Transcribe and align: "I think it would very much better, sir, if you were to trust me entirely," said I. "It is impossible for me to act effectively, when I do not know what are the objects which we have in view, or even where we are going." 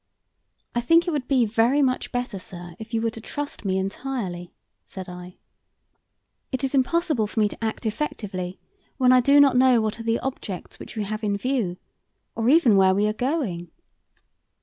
"I 0.73 0.81
think 0.81 1.07
it 1.07 1.11
would 1.11 1.27
very 1.29 1.83
much 1.83 2.11
better, 2.11 2.39
sir, 2.39 2.75
if 2.79 2.91
you 2.91 3.03
were 3.03 3.11
to 3.11 3.21
trust 3.21 3.63
me 3.65 3.77
entirely," 3.77 4.51
said 4.83 5.07
I. 5.07 5.37
"It 6.51 6.63
is 6.63 6.73
impossible 6.73 7.27
for 7.27 7.39
me 7.39 7.47
to 7.49 7.63
act 7.63 7.85
effectively, 7.85 8.59
when 8.97 9.11
I 9.11 9.21
do 9.21 9.39
not 9.39 9.55
know 9.55 9.79
what 9.79 9.99
are 9.99 10.03
the 10.03 10.17
objects 10.21 10.79
which 10.79 10.95
we 10.95 11.03
have 11.03 11.23
in 11.23 11.37
view, 11.37 11.77
or 12.33 12.49
even 12.49 12.77
where 12.77 12.95
we 12.95 13.05
are 13.05 13.13
going." 13.13 13.69